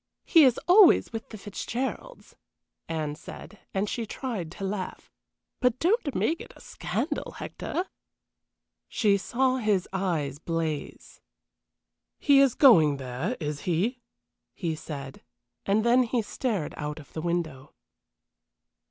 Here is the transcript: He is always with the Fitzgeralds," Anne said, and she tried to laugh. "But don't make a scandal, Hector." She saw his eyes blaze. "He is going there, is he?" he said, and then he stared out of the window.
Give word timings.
He 0.25 0.45
is 0.45 0.59
always 0.67 1.13
with 1.13 1.29
the 1.29 1.37
Fitzgeralds," 1.37 2.35
Anne 2.89 3.13
said, 3.13 3.59
and 3.71 3.87
she 3.87 4.07
tried 4.07 4.51
to 4.53 4.63
laugh. 4.63 5.11
"But 5.59 5.77
don't 5.77 6.15
make 6.15 6.41
a 6.41 6.59
scandal, 6.59 7.33
Hector." 7.33 7.85
She 8.87 9.15
saw 9.17 9.57
his 9.57 9.87
eyes 9.93 10.39
blaze. 10.39 11.21
"He 12.17 12.39
is 12.39 12.55
going 12.55 12.97
there, 12.97 13.37
is 13.39 13.59
he?" 13.69 14.01
he 14.55 14.73
said, 14.73 15.21
and 15.67 15.85
then 15.85 16.01
he 16.01 16.23
stared 16.23 16.73
out 16.77 16.97
of 16.99 17.13
the 17.13 17.21
window. 17.21 17.71